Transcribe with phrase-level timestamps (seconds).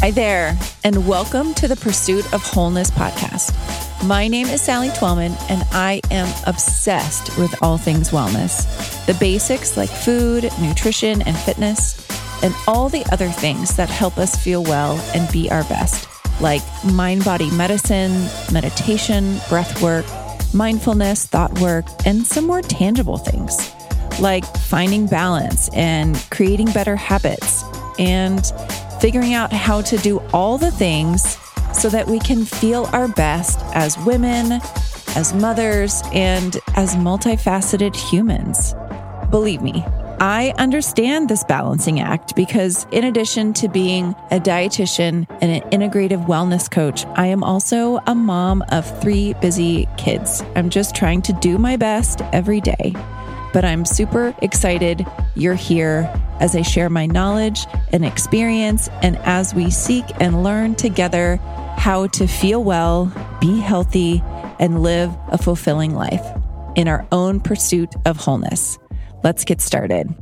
[0.00, 3.52] Hi there, and welcome to the Pursuit of Wholeness podcast.
[4.06, 8.64] My name is Sally Twelman, and I am obsessed with all things wellness
[9.04, 12.08] the basics like food, nutrition, and fitness,
[12.42, 16.08] and all the other things that help us feel well and be our best,
[16.40, 20.06] like mind body medicine, meditation, breath work,
[20.54, 23.70] mindfulness, thought work, and some more tangible things
[24.18, 27.62] like finding balance and creating better habits
[27.98, 28.50] and
[29.00, 31.38] figuring out how to do all the things
[31.72, 34.60] so that we can feel our best as women,
[35.16, 38.74] as mothers, and as multifaceted humans.
[39.30, 39.84] Believe me,
[40.20, 46.26] I understand this balancing act because, in addition to being a dietitian and an integrative
[46.26, 50.42] wellness coach, I am also a mom of three busy kids.
[50.56, 52.94] I'm just trying to do my best every day
[53.52, 59.54] but I'm super excited you're here as I share my knowledge and experience, and as
[59.54, 61.36] we seek and learn together
[61.76, 64.22] how to feel well, be healthy,
[64.58, 66.24] and live a fulfilling life
[66.76, 68.78] in our own pursuit of wholeness.
[69.22, 70.14] Let's get started.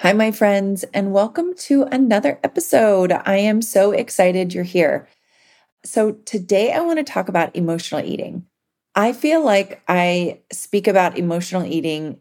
[0.00, 3.12] Hi, my friends, and welcome to another episode.
[3.12, 5.06] I am so excited you're here.
[5.84, 8.46] So, today I want to talk about emotional eating.
[8.94, 12.18] I feel like I speak about emotional eating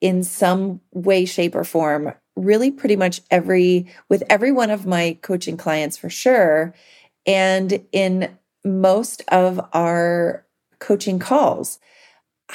[0.00, 5.18] in some way, shape, or form, really pretty much every, with every one of my
[5.22, 6.74] coaching clients for sure.
[7.26, 10.46] And in most of our
[10.78, 11.78] coaching calls.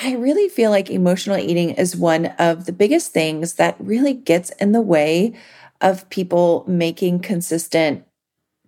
[0.02, 4.50] I really feel like emotional eating is one of the biggest things that really gets
[4.52, 5.34] in the way
[5.82, 8.06] of people making consistent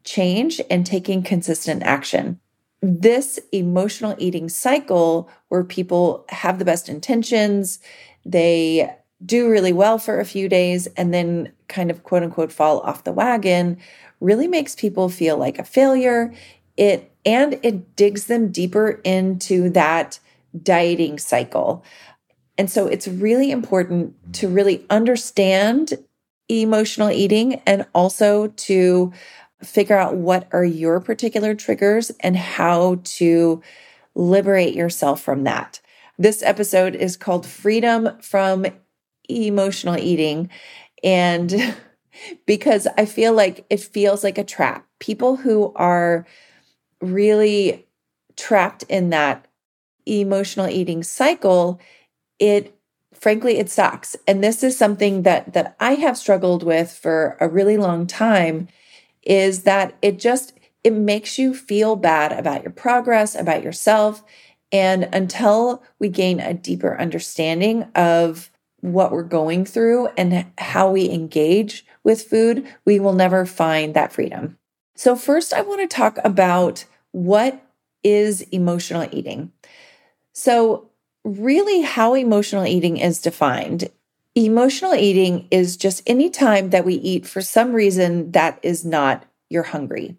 [0.04, 2.40] change and taking consistent action.
[2.82, 7.80] This emotional eating cycle, where people have the best intentions,
[8.26, 8.92] they
[9.24, 13.04] do really well for a few days and then kind of quote unquote fall off
[13.04, 13.78] the wagon,
[14.20, 16.34] really makes people feel like a failure.
[16.78, 20.20] It and it digs them deeper into that
[20.62, 21.84] dieting cycle.
[22.58, 25.94] And so it's really important to really understand
[26.50, 29.14] emotional eating and also to
[29.64, 33.62] figure out what are your particular triggers and how to
[34.16, 35.80] liberate yourself from that.
[36.18, 38.66] This episode is called Freedom from
[39.30, 40.50] Emotional Eating.
[41.04, 41.76] And
[42.46, 44.86] because I feel like it feels like a trap.
[45.00, 46.26] People who are
[47.02, 47.88] really
[48.36, 49.46] trapped in that
[50.06, 51.80] emotional eating cycle,
[52.40, 52.76] it
[53.14, 54.16] frankly it sucks.
[54.28, 58.68] And this is something that that I have struggled with for a really long time
[59.24, 60.54] is that it just
[60.84, 64.24] it makes you feel bad about your progress, about yourself,
[64.72, 71.10] and until we gain a deeper understanding of what we're going through and how we
[71.10, 74.58] engage with food, we will never find that freedom.
[74.96, 77.62] So, first, I want to talk about what
[78.04, 79.52] is emotional eating?
[80.34, 80.90] So,
[81.24, 83.90] really, how emotional eating is defined
[84.36, 89.26] emotional eating is just any time that we eat for some reason that is not
[89.50, 90.16] you're hungry.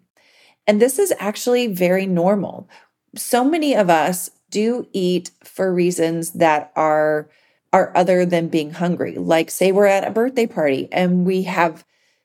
[0.67, 2.69] And this is actually very normal.
[3.15, 7.29] So many of us do eat for reasons that are
[7.71, 9.15] are other than being hungry.
[9.15, 11.83] Like say we're at a birthday party and we have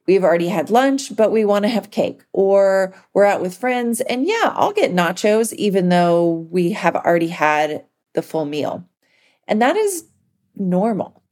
[0.08, 4.00] we've already had lunch, but we want to have cake, or we're out with friends,
[4.00, 7.84] and yeah, I'll get nachos even though we have already had
[8.14, 8.88] the full meal.
[9.46, 10.06] And that is
[10.56, 11.22] normal,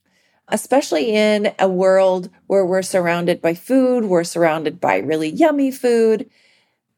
[0.49, 6.29] especially in a world where we're surrounded by food, we're surrounded by really yummy food.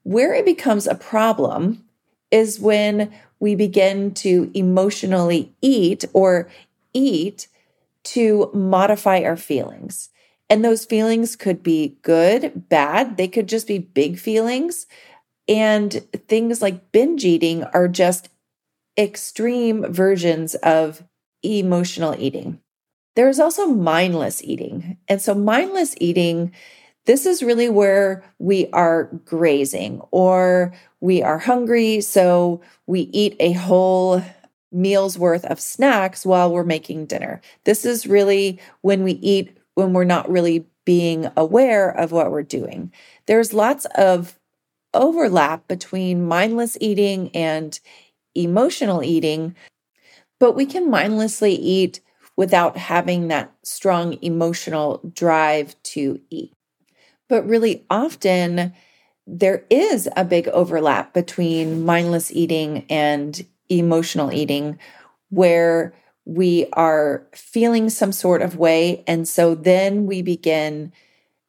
[0.03, 1.85] Where it becomes a problem
[2.29, 6.49] is when we begin to emotionally eat or
[6.93, 7.47] eat
[8.03, 10.09] to modify our feelings.
[10.49, 14.87] And those feelings could be good, bad, they could just be big feelings.
[15.47, 15.93] And
[16.27, 18.29] things like binge eating are just
[18.97, 21.03] extreme versions of
[21.43, 22.59] emotional eating.
[23.15, 24.97] There's also mindless eating.
[25.07, 26.53] And so, mindless eating,
[27.05, 32.01] this is really where we are grazing or we are hungry.
[32.01, 34.23] So, we eat a whole
[34.71, 37.41] meal's worth of snacks while we're making dinner.
[37.63, 42.43] This is really when we eat when we're not really being aware of what we're
[42.43, 42.91] doing.
[43.25, 44.37] There's lots of
[44.93, 47.79] overlap between mindless eating and
[48.35, 49.55] emotional eating,
[50.39, 52.01] but we can mindlessly eat
[52.35, 56.53] without having that strong emotional drive to eat.
[57.27, 58.73] But really often,
[59.27, 64.79] there is a big overlap between mindless eating and emotional eating
[65.29, 65.93] where
[66.29, 69.03] we are feeling some sort of way.
[69.07, 70.93] And so then we begin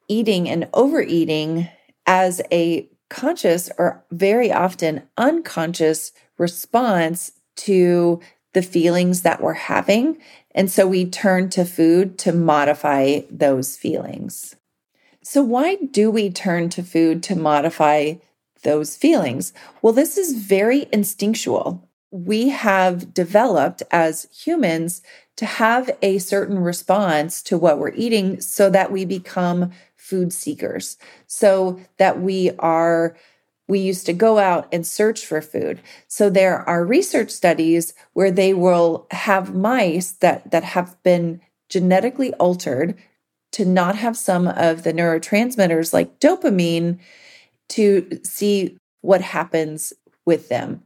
[0.07, 1.69] eating and overeating
[2.07, 8.19] as a conscious or very often unconscious response to
[8.53, 10.17] the feelings that we're having.
[10.55, 14.55] And so we turn to food to modify those feelings.
[15.21, 18.15] So, why do we turn to food to modify
[18.63, 19.53] those feelings?
[19.81, 25.01] Well, this is very instinctual we have developed as humans
[25.37, 30.97] to have a certain response to what we're eating so that we become food seekers,
[31.25, 33.15] so that we are.
[33.67, 35.79] We used to go out and search for food.
[36.09, 42.33] So there are research studies where they will have mice that, that have been genetically
[42.33, 42.97] altered
[43.53, 46.99] to not have some of the neurotransmitters like dopamine
[47.69, 49.93] to see what happens
[50.25, 50.83] with them.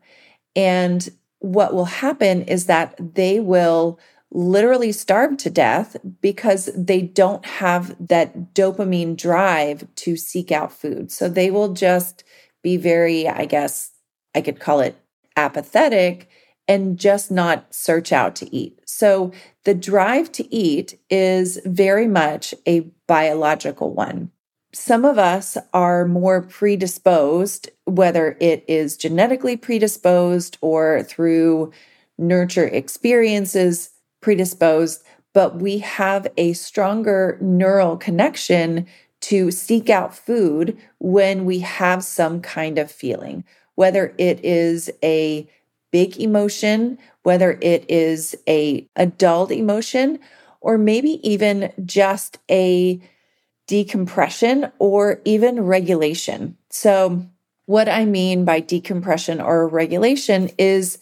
[0.56, 1.08] And
[1.40, 4.00] what will happen is that they will
[4.32, 11.12] literally starve to death because they don't have that dopamine drive to seek out food.
[11.12, 12.24] So they will just
[12.62, 13.92] be very, I guess
[14.34, 14.98] I could call it
[15.38, 16.30] apathetic
[16.68, 18.80] and just not search out to eat.
[18.86, 19.32] So
[19.64, 24.32] the drive to eat is very much a biological one
[24.76, 31.72] some of us are more predisposed, whether it is genetically predisposed or through
[32.18, 35.02] nurture experiences predisposed,
[35.34, 38.86] but we have a stronger neural connection
[39.22, 43.46] to seek out food when we have some kind of feeling,
[43.76, 45.50] whether it is a
[45.92, 50.20] big emotion, whether it is a adult emotion,
[50.60, 53.00] or maybe even just a
[53.68, 56.58] decompression or even regulation.
[56.70, 57.26] So,
[57.66, 61.00] what I mean by decompression or regulation is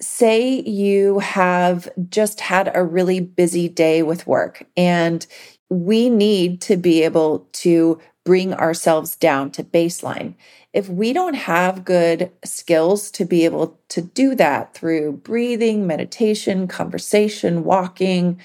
[0.00, 5.26] say you have just had a really busy day with work and
[5.68, 10.34] we need to be able to bring ourselves down to baseline.
[10.72, 16.68] If we don't have good skills to be able to do that through breathing, meditation,
[16.68, 18.40] conversation, walking,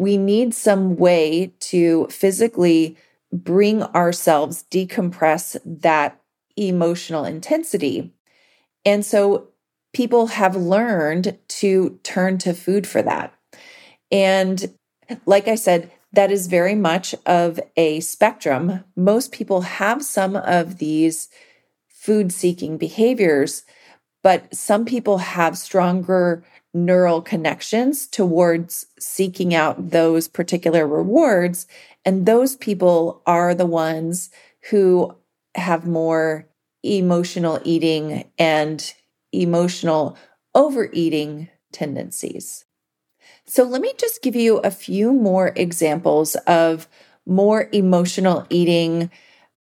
[0.00, 2.96] we need some way to physically
[3.30, 6.18] bring ourselves decompress that
[6.56, 8.10] emotional intensity.
[8.86, 9.48] And so
[9.92, 13.34] people have learned to turn to food for that.
[14.10, 14.72] And
[15.26, 18.82] like I said, that is very much of a spectrum.
[18.96, 21.28] Most people have some of these
[21.90, 23.64] food seeking behaviors,
[24.22, 31.66] but some people have stronger neural connections towards seeking out those particular rewards.
[32.04, 34.30] And those people are the ones
[34.70, 35.16] who
[35.54, 36.48] have more
[36.82, 38.94] emotional eating and
[39.32, 40.16] emotional
[40.54, 42.64] overeating tendencies.
[43.46, 46.88] So, let me just give you a few more examples of
[47.26, 49.10] more emotional eating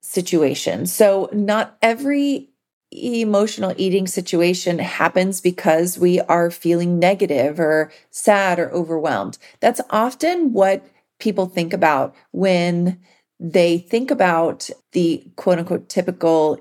[0.02, 0.94] situations.
[0.94, 2.50] So, not every
[2.92, 9.38] emotional eating situation happens because we are feeling negative or sad or overwhelmed.
[9.60, 10.86] That's often what
[11.20, 13.00] people think about when
[13.40, 16.60] they think about the quote unquote typical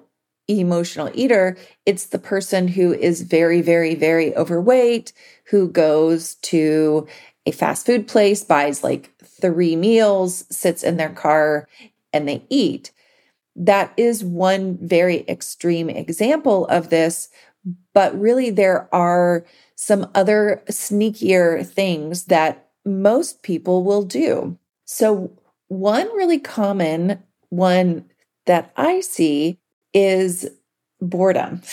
[0.48, 1.56] emotional eater.
[1.84, 5.12] It's the person who is very, very, very overweight,
[5.50, 7.06] who goes to
[7.46, 11.68] a fast food place, buys like three meals, sits in their car,
[12.12, 12.90] and they eat
[13.56, 17.28] that is one very extreme example of this.
[17.94, 19.44] But really, there are
[19.74, 24.56] some other sneakier things that most people will do.
[24.84, 25.32] So,
[25.68, 28.04] one really common one
[28.44, 29.58] that I see
[29.92, 30.48] is
[31.00, 31.62] boredom.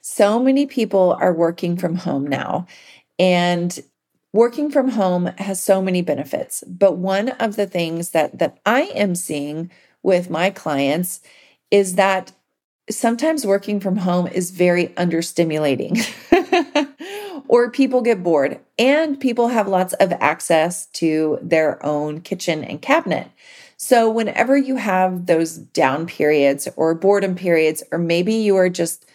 [0.00, 2.66] So many people are working from home now,
[3.18, 3.78] and
[4.32, 6.62] working from home has so many benefits.
[6.66, 9.70] But one of the things that, that I am seeing
[10.06, 11.20] with my clients
[11.72, 12.30] is that
[12.88, 15.98] sometimes working from home is very understimulating.
[17.48, 22.80] or people get bored and people have lots of access to their own kitchen and
[22.80, 23.28] cabinet.
[23.78, 29.06] So, whenever you have those down periods or boredom periods, or maybe you are just,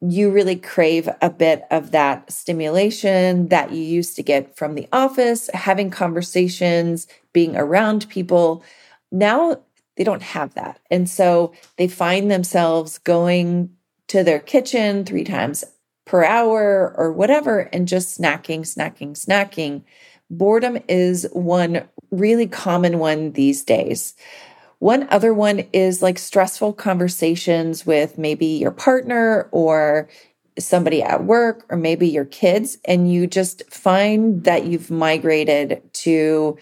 [0.00, 4.88] you really crave a bit of that stimulation that you used to get from the
[4.92, 8.64] office, having conversations, being around people.
[9.12, 9.62] Now
[9.96, 10.80] they don't have that.
[10.90, 13.70] And so they find themselves going
[14.08, 15.64] to their kitchen three times
[16.04, 19.82] per hour or whatever and just snacking, snacking, snacking.
[20.30, 24.14] Boredom is one really common one these days.
[24.78, 30.08] One other one is like stressful conversations with maybe your partner or
[30.58, 36.58] somebody at work or maybe your kids, and you just find that you've migrated to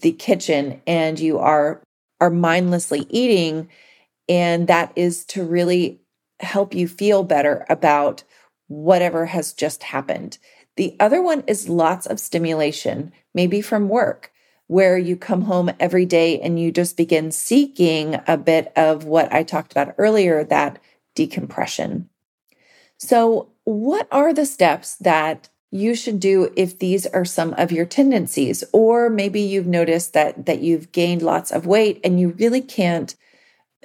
[0.00, 1.80] the kitchen and you are
[2.20, 3.68] are mindlessly eating
[4.28, 6.00] and that is to really
[6.40, 8.24] help you feel better about
[8.68, 10.38] whatever has just happened.
[10.76, 14.32] The other one is lots of stimulation, maybe from work,
[14.66, 19.32] where you come home every day and you just begin seeking a bit of what
[19.32, 20.78] I talked about earlier that
[21.14, 22.10] decompression.
[22.98, 27.86] So, what are the steps that you should do if these are some of your
[27.86, 32.60] tendencies or maybe you've noticed that that you've gained lots of weight and you really
[32.60, 33.14] can't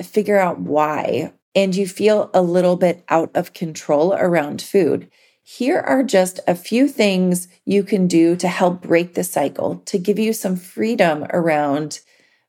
[0.01, 5.09] figure out why and you feel a little bit out of control around food.
[5.43, 9.97] Here are just a few things you can do to help break the cycle, to
[9.97, 12.00] give you some freedom around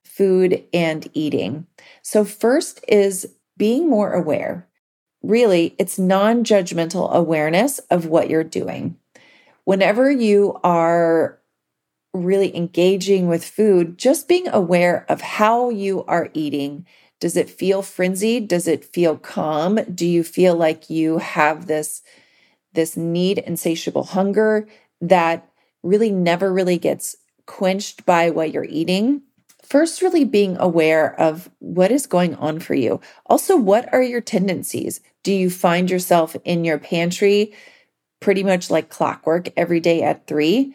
[0.04, 1.66] food and eating.
[2.02, 4.68] So, first is being more aware.
[5.22, 8.98] Really, it's non judgmental awareness of what you're doing.
[9.64, 11.38] Whenever you are
[12.12, 16.87] really engaging with food, just being aware of how you are eating
[17.23, 18.49] does it feel frenzied?
[18.49, 19.78] Does it feel calm?
[19.95, 22.02] Do you feel like you have this
[22.73, 24.66] this need insatiable hunger
[25.00, 25.49] that
[25.85, 27.14] really never really gets
[27.47, 29.23] quenched by what you're eating?
[29.62, 33.00] First, really being aware of what is going on for you.
[33.26, 35.00] Also, what are your tendencies?
[35.23, 37.54] Do you find yourself in your pantry
[38.22, 40.74] pretty much like clockwork every day at three?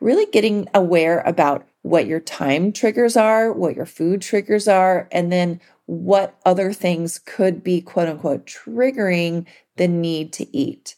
[0.00, 5.30] Really getting aware about what your time triggers are, what your food triggers are, and
[5.30, 9.46] then what other things could be quote unquote triggering
[9.76, 10.96] the need to eat.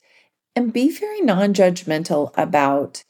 [0.54, 3.02] And be very non judgmental about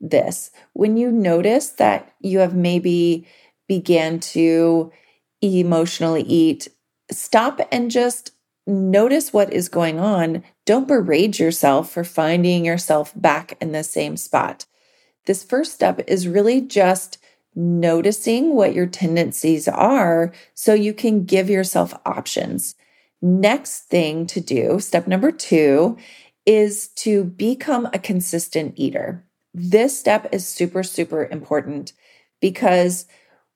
[0.00, 0.50] this.
[0.72, 3.26] When you notice that you have maybe
[3.68, 4.90] began to
[5.40, 6.68] emotionally eat,
[7.10, 8.32] stop and just
[8.70, 10.42] notice what is going on.
[10.64, 14.66] Don't berate yourself for finding yourself back in the same spot.
[15.26, 17.18] This first step is really just
[17.54, 22.74] noticing what your tendencies are so you can give yourself options.
[23.20, 25.98] Next thing to do, step number two,
[26.46, 29.24] is to become a consistent eater.
[29.52, 31.92] This step is super, super important
[32.40, 33.06] because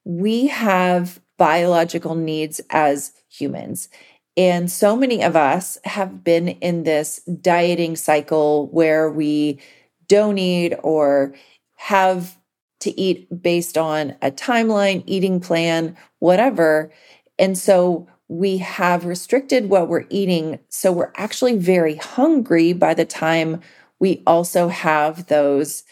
[0.04, 3.88] we have biological needs as humans.
[4.36, 9.60] And so many of us have been in this dieting cycle where we
[10.08, 11.34] don't eat or
[11.76, 12.36] have
[12.80, 16.90] to eat based on a timeline, eating plan, whatever.
[17.38, 20.58] And so we have restricted what we're eating.
[20.68, 23.60] So we're actually very hungry by the time
[24.00, 25.84] we also have those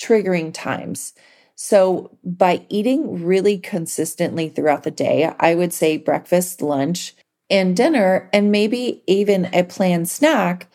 [0.00, 1.12] triggering times.
[1.56, 7.14] So by eating really consistently throughout the day, I would say breakfast, lunch,
[7.50, 10.68] and dinner, and maybe even a planned snack,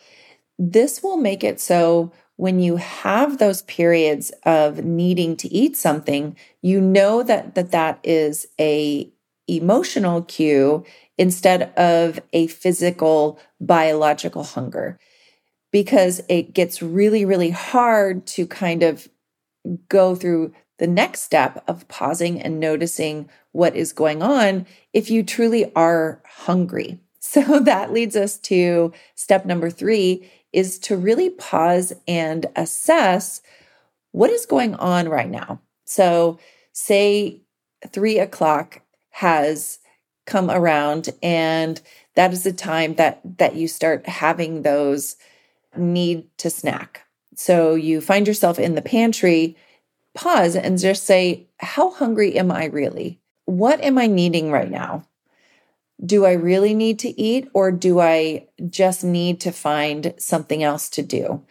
[0.59, 6.35] this will make it so when you have those periods of needing to eat something,
[6.61, 9.09] you know that that, that is a
[9.47, 10.83] emotional cue
[11.17, 14.99] instead of a physical biological hunger.
[15.71, 19.07] Because it gets really really hard to kind of
[19.89, 25.23] go through the next step of pausing and noticing what is going on if you
[25.23, 26.99] truly are hungry.
[27.25, 33.41] So that leads us to step number 3 is to really pause and assess
[34.11, 35.59] what is going on right now.
[35.83, 36.39] So,
[36.71, 37.41] say
[37.91, 39.79] three o'clock has
[40.25, 41.81] come around, and
[42.15, 45.17] that is the time that that you start having those
[45.75, 47.01] need to snack.
[47.35, 49.57] So you find yourself in the pantry,
[50.15, 53.19] pause and just say, How hungry am I really?
[53.45, 55.05] What am I needing right now?
[56.03, 60.89] do I really need to eat or do I just need to find something else
[60.89, 61.43] to do?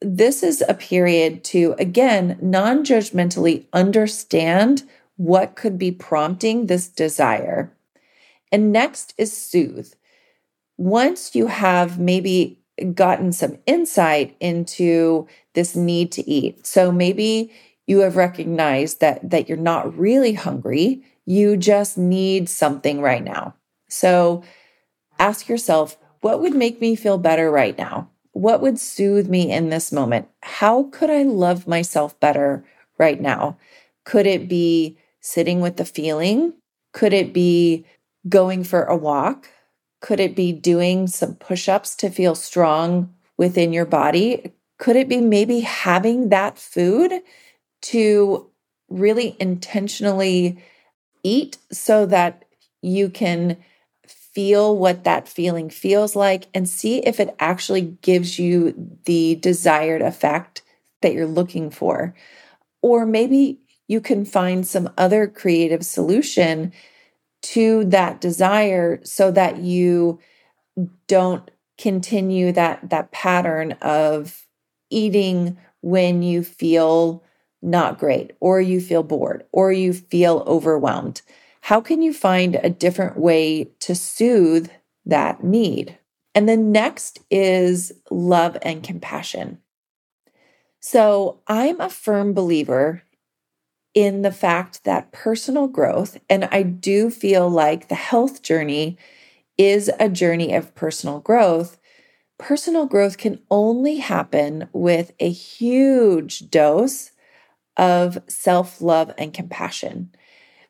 [0.00, 4.84] This is a period to, again, non judgmentally understand
[5.16, 7.72] what could be prompting this desire.
[8.52, 9.92] And next is soothe.
[10.76, 12.60] once you have maybe
[12.94, 17.50] gotten some insight into this need to eat, so maybe
[17.88, 23.54] you have recognized that that you're not really hungry, you just need something right now.
[23.88, 24.44] So
[25.18, 28.10] ask yourself, what would make me feel better right now?
[28.32, 30.28] What would soothe me in this moment?
[30.42, 32.64] How could I love myself better
[32.98, 33.56] right now?
[34.04, 36.52] Could it be sitting with the feeling?
[36.92, 37.86] Could it be
[38.28, 39.48] going for a walk?
[40.00, 44.52] Could it be doing some push ups to feel strong within your body?
[44.78, 47.12] Could it be maybe having that food
[47.82, 48.50] to
[48.88, 50.62] really intentionally
[51.22, 52.44] eat so that
[52.82, 53.56] you can
[54.06, 60.00] feel what that feeling feels like and see if it actually gives you the desired
[60.00, 60.62] effect
[61.02, 62.14] that you're looking for.
[62.82, 66.72] Or maybe you can find some other creative solution
[67.40, 70.18] to that desire so that you
[71.06, 74.46] don't continue that that pattern of
[74.90, 77.22] eating when you feel
[77.60, 81.22] not great or you feel bored or you feel overwhelmed
[81.68, 84.70] how can you find a different way to soothe
[85.04, 85.98] that need?
[86.34, 89.58] And then next is love and compassion.
[90.80, 93.02] So I'm a firm believer
[93.92, 98.96] in the fact that personal growth, and I do feel like the health journey
[99.58, 101.78] is a journey of personal growth.
[102.38, 107.10] Personal growth can only happen with a huge dose
[107.78, 110.10] of self love and compassion.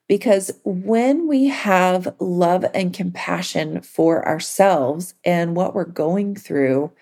[0.07, 6.93] Because when we have love and compassion for ourselves and what we're going through,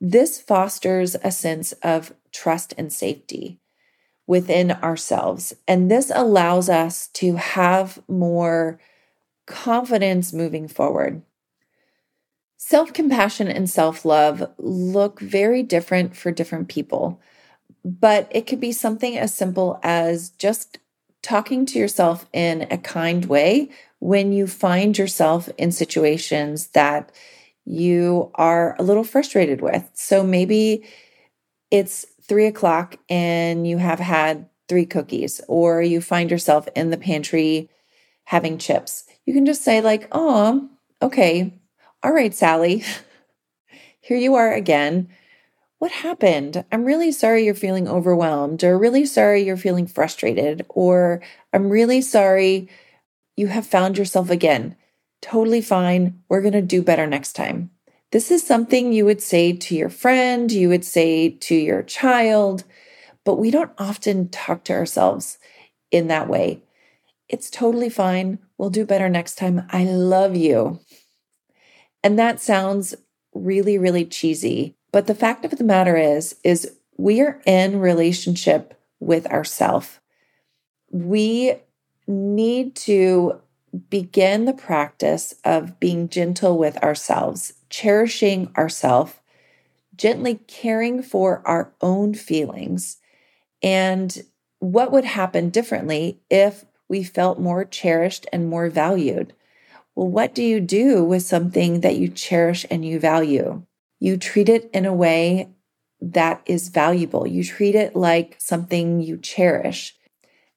[0.00, 3.58] this fosters a sense of trust and safety
[4.26, 5.52] within ourselves.
[5.66, 8.78] And this allows us to have more
[9.46, 11.22] confidence moving forward.
[12.56, 17.20] Self compassion and self love look very different for different people,
[17.84, 20.78] but it could be something as simple as just
[21.22, 27.12] talking to yourself in a kind way when you find yourself in situations that
[27.64, 29.88] you are a little frustrated with.
[29.94, 30.84] So maybe
[31.70, 36.96] it's three o'clock and you have had three cookies, or you find yourself in the
[36.96, 37.68] pantry
[38.24, 39.04] having chips.
[39.26, 40.68] You can just say, like, oh,
[41.02, 41.52] okay,
[42.04, 42.84] all right, Sally,
[44.00, 45.08] here you are again.
[45.80, 46.62] What happened?
[46.70, 51.22] I'm really sorry you're feeling overwhelmed, or really sorry you're feeling frustrated, or
[51.54, 52.68] I'm really sorry
[53.34, 54.76] you have found yourself again.
[55.22, 56.20] Totally fine.
[56.28, 57.70] We're going to do better next time.
[58.12, 62.64] This is something you would say to your friend, you would say to your child,
[63.24, 65.38] but we don't often talk to ourselves
[65.90, 66.62] in that way.
[67.26, 68.38] It's totally fine.
[68.58, 69.66] We'll do better next time.
[69.70, 70.80] I love you.
[72.04, 72.94] And that sounds
[73.32, 74.76] really, really cheesy.
[74.92, 80.00] But the fact of the matter is, is we are in relationship with ourself.
[80.90, 81.54] We
[82.06, 83.40] need to
[83.88, 89.14] begin the practice of being gentle with ourselves, cherishing ourselves,
[89.96, 92.98] gently caring for our own feelings.
[93.62, 94.24] And
[94.58, 99.34] what would happen differently if we felt more cherished and more valued?
[99.94, 103.62] Well, what do you do with something that you cherish and you value?
[104.00, 105.50] You treat it in a way
[106.00, 107.26] that is valuable.
[107.26, 109.94] You treat it like something you cherish.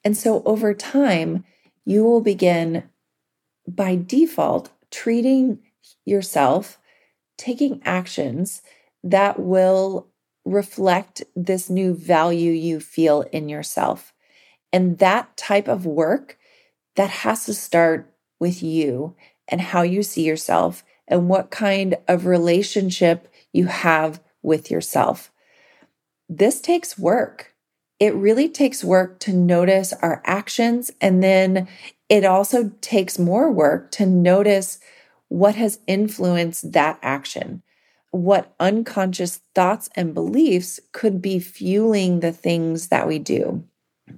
[0.04, 1.44] And so over time,
[1.86, 2.90] you will begin
[3.68, 5.60] by default treating
[6.06, 6.80] yourself,
[7.38, 8.62] taking actions
[9.04, 10.08] that will
[10.46, 14.14] reflect this new value you feel in yourself.
[14.72, 16.38] And that type of work
[16.96, 19.16] that has to start with you
[19.48, 25.32] and how you see yourself and what kind of relationship you have with yourself.
[26.28, 27.54] This takes work.
[28.00, 30.92] It really takes work to notice our actions.
[31.00, 31.68] And then
[32.10, 34.80] it also takes more work to notice
[35.30, 37.64] what has influenced that action.
[38.12, 43.64] What unconscious thoughts and beliefs could be fueling the things that we do.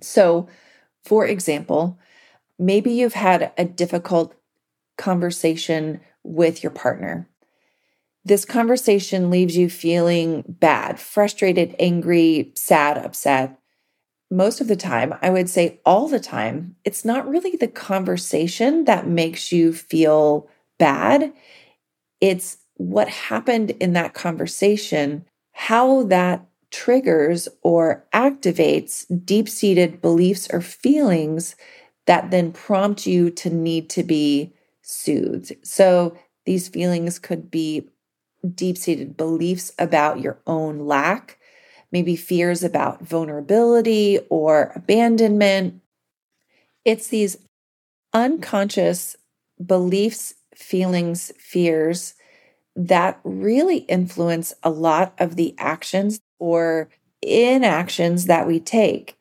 [0.01, 0.49] So,
[1.03, 1.99] for example,
[2.57, 4.35] maybe you've had a difficult
[4.97, 7.29] conversation with your partner
[8.25, 13.59] this conversation leaves you feeling bad, frustrated, angry, sad, upset.
[14.31, 18.85] Most of the time, I would say all the time, it's not really the conversation
[18.85, 21.31] that makes you feel bad.
[22.19, 30.61] It's what happened in that conversation, how that triggers or activates deep seated beliefs or
[30.61, 31.55] feelings
[32.07, 35.53] that then prompt you to need to be soothed.
[35.63, 37.89] So These feelings could be
[38.53, 41.39] deep seated beliefs about your own lack,
[41.91, 45.81] maybe fears about vulnerability or abandonment.
[46.83, 47.37] It's these
[48.13, 49.15] unconscious
[49.65, 52.15] beliefs, feelings, fears
[52.75, 56.89] that really influence a lot of the actions or
[57.21, 59.17] inactions that we take.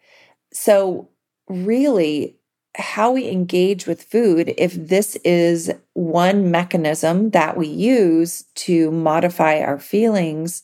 [0.52, 1.10] So,
[1.48, 2.36] really,
[2.76, 9.60] how we engage with food, if this is one mechanism that we use to modify
[9.60, 10.62] our feelings,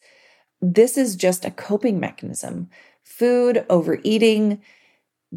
[0.61, 2.69] this is just a coping mechanism.
[3.05, 4.61] Food, overeating,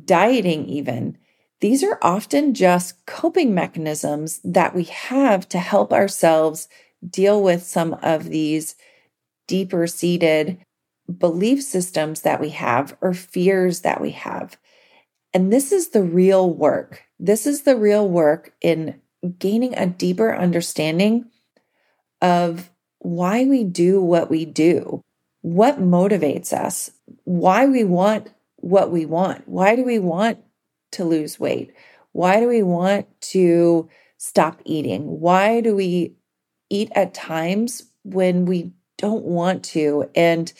[0.06, 1.18] dieting, even,
[1.64, 6.68] these are often just coping mechanisms that we have to help ourselves
[7.08, 8.76] deal with some of these
[9.48, 10.58] deeper seated
[11.18, 14.58] belief systems that we have or fears that we have.
[15.34, 17.04] And this is the real work.
[17.20, 19.00] This is the real work in
[19.40, 21.26] gaining a deeper understanding
[22.22, 22.70] of
[23.00, 25.02] why we do what we do,
[25.42, 26.92] what motivates us,
[27.24, 29.48] why we want what we want.
[29.48, 30.40] Why do we want
[30.94, 31.74] to lose weight?
[32.14, 35.20] Why do we want to stop eating?
[35.20, 36.16] Why do we
[36.70, 40.10] eat at times when we don't want to?
[40.16, 40.52] And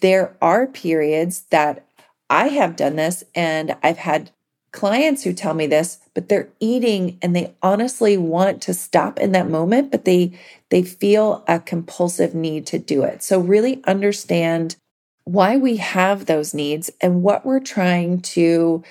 [0.00, 1.86] there are periods that
[2.32, 4.30] I have done this and I've had
[4.70, 9.32] clients who tell me this, but they're eating and they honestly want to stop in
[9.32, 10.32] that moment, but they
[10.70, 13.22] they feel a compulsive need to do it.
[13.22, 14.76] So really understand
[15.24, 18.82] why we have those needs and what we're trying to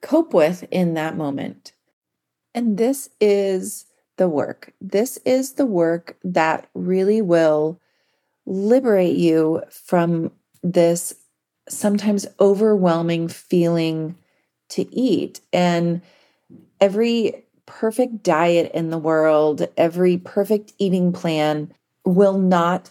[0.00, 1.72] cope with in that moment.
[2.54, 3.84] And this is
[4.16, 4.72] the work.
[4.80, 7.78] This is the work that really will
[8.46, 11.14] liberate you from this
[11.70, 14.16] sometimes overwhelming feeling
[14.70, 15.40] to eat.
[15.52, 16.02] And
[16.80, 21.72] every perfect diet in the world, every perfect eating plan
[22.04, 22.90] will not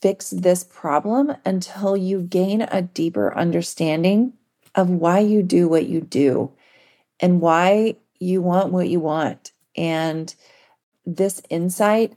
[0.00, 4.32] fix this problem until you gain a deeper understanding
[4.74, 6.52] of why you do what you do
[7.18, 9.52] and why you want what you want.
[9.76, 10.34] And
[11.04, 12.14] this insight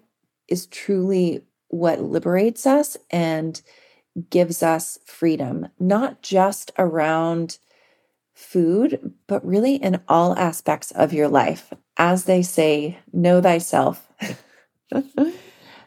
[0.48, 3.60] is truly what liberates us and
[4.30, 7.58] gives us freedom, not just around
[8.34, 11.74] food, but really in all aspects of your life.
[11.98, 14.08] As they say, know thyself.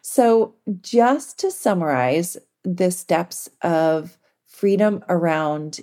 [0.02, 5.80] so, just to summarize the steps of freedom around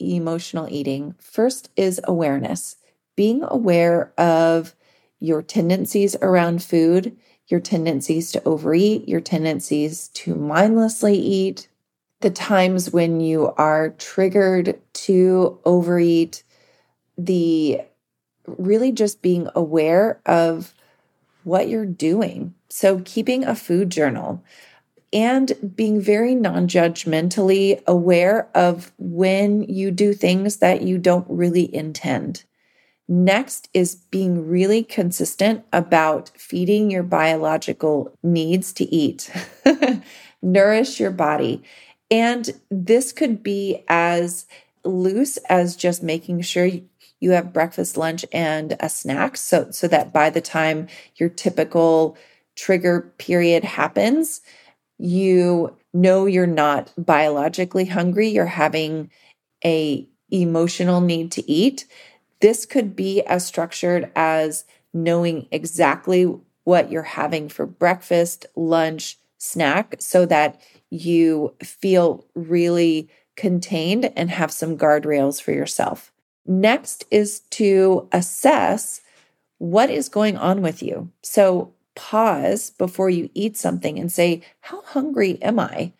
[0.00, 2.76] emotional eating, first is awareness,
[3.16, 4.74] being aware of
[5.20, 7.16] your tendencies around food,
[7.48, 11.68] your tendencies to overeat, your tendencies to mindlessly eat,
[12.24, 16.42] the times when you are triggered to overeat,
[17.18, 17.82] the
[18.46, 20.72] really just being aware of
[21.42, 22.54] what you're doing.
[22.70, 24.42] So, keeping a food journal
[25.12, 31.72] and being very non judgmentally aware of when you do things that you don't really
[31.74, 32.44] intend.
[33.06, 39.30] Next is being really consistent about feeding your biological needs to eat,
[40.42, 41.62] nourish your body.
[42.14, 44.46] And this could be as
[44.84, 46.70] loose as just making sure
[47.18, 49.36] you have breakfast, lunch, and a snack.
[49.36, 52.16] So, so that by the time your typical
[52.54, 54.42] trigger period happens,
[54.96, 59.10] you know you're not biologically hungry, you're having
[59.64, 61.84] a emotional need to eat.
[62.38, 69.96] This could be as structured as knowing exactly what you're having for breakfast, lunch, snack
[69.98, 76.12] so that you feel really contained and have some guardrails for yourself.
[76.46, 79.00] Next is to assess
[79.58, 81.10] what is going on with you.
[81.22, 85.92] So pause before you eat something and say, How hungry am I?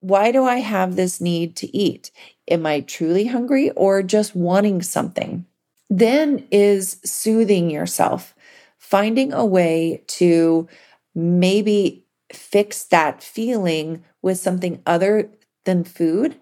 [0.00, 2.10] Why do I have this need to eat?
[2.48, 5.46] Am I truly hungry or just wanting something?
[5.90, 8.34] Then is soothing yourself,
[8.78, 10.68] finding a way to
[11.14, 15.30] maybe fix that feeling with something other
[15.64, 16.36] than food.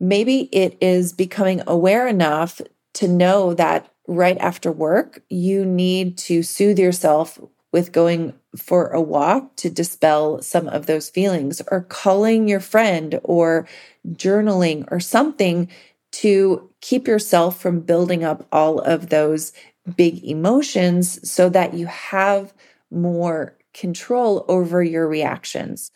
[0.00, 2.60] Maybe it is becoming aware enough
[2.94, 7.38] to know that right after work, you need to soothe yourself
[7.72, 13.18] with going for a walk to dispel some of those feelings, or calling your friend,
[13.24, 13.66] or
[14.10, 15.68] journaling, or something
[16.12, 19.52] to keep yourself from building up all of those
[19.96, 22.54] big emotions so that you have
[22.90, 25.90] more control over your reactions.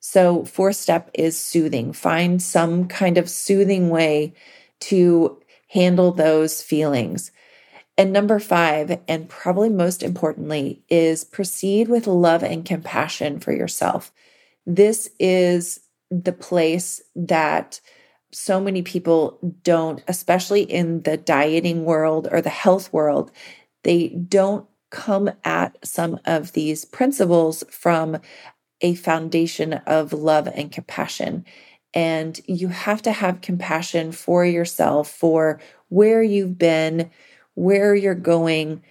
[0.00, 1.92] So, fourth step is soothing.
[1.92, 4.34] Find some kind of soothing way
[4.80, 7.30] to handle those feelings.
[7.96, 14.12] And number five, and probably most importantly, is proceed with love and compassion for yourself.
[14.66, 17.80] This is the place that
[18.32, 23.30] so many people don't, especially in the dieting world or the health world,
[23.82, 28.18] they don't come at some of these principles from
[28.82, 31.44] a foundation of love and compassion.
[31.94, 37.10] And you have to have compassion for yourself, for where you've been,
[37.54, 38.82] where you're going,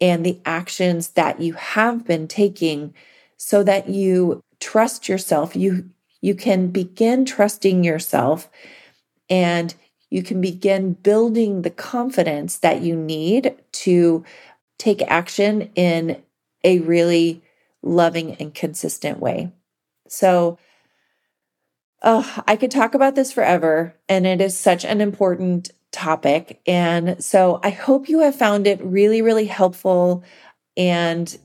[0.00, 2.94] and the actions that you have been taking
[3.36, 5.56] so that you trust yourself.
[5.56, 5.90] You,
[6.20, 8.48] you can begin trusting yourself
[9.28, 9.74] and
[10.10, 14.24] you can begin building the confidence that you need to
[14.78, 16.22] take action in
[16.64, 17.42] a really
[17.82, 19.52] loving and consistent way.
[20.08, 20.58] So,
[22.02, 26.60] oh, I could talk about this forever, and it is such an important topic.
[26.66, 30.22] And so I hope you have found it really, really helpful.
[30.76, 31.36] And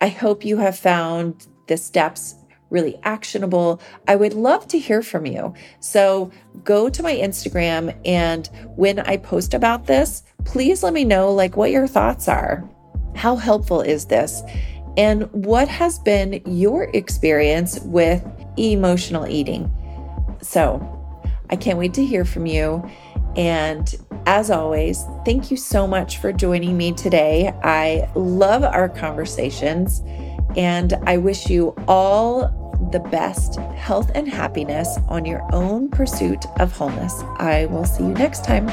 [0.00, 2.36] I hope you have found the steps
[2.70, 3.80] really actionable.
[4.06, 5.54] I would love to hear from you.
[5.80, 6.30] So
[6.64, 11.56] go to my Instagram and when I post about this, please let me know like
[11.56, 12.68] what your thoughts are.
[13.18, 14.42] How helpful is this?
[14.96, 18.24] And what has been your experience with
[18.56, 19.72] emotional eating?
[20.40, 20.80] So,
[21.50, 22.88] I can't wait to hear from you.
[23.34, 23.92] And
[24.26, 27.52] as always, thank you so much for joining me today.
[27.64, 30.00] I love our conversations
[30.56, 36.70] and I wish you all the best health and happiness on your own pursuit of
[36.70, 37.20] wholeness.
[37.38, 38.68] I will see you next time.